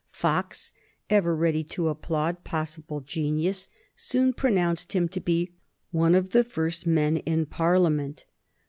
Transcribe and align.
Fox, 0.09 0.73
ever 1.11 1.35
ready 1.35 1.63
to 1.63 1.87
applaud 1.87 2.43
possible 2.43 3.01
genius, 3.01 3.67
soon 3.95 4.33
pronounced 4.33 4.93
him 4.93 5.07
to 5.07 5.19
be 5.19 5.53
one 5.91 6.15
of 6.15 6.31
the 6.31 6.43
first 6.43 6.87
men 6.87 7.17
in 7.17 7.45
Parliament. 7.45 8.25